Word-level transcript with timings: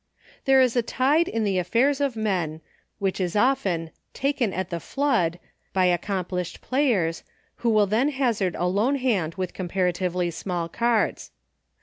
"There 0.45 0.59
is 0.61 0.75
a 0.75 0.81
tide 0.81 1.27
in 1.27 1.43
the 1.43 1.59
affairs 1.59 2.01
of 2.01 2.15
men," 2.15 2.61
which 2.97 3.21
is 3.21 3.35
often" 3.35 3.91
taken 4.23 4.51
at 4.51 4.71
the 4.71 4.79
flood" 4.79 5.37
by 5.73 5.91
ac 5.93 5.99
complished 6.01 6.59
players, 6.59 7.21
who 7.57 7.69
will 7.69 7.85
then 7.85 8.09
hazard 8.09 8.55
a 8.55 8.65
lone 8.65 8.95
hand 8.95 9.35
with 9.35 9.53
comparatively 9.53 10.31
small 10.31 10.67
cards. 10.67 11.29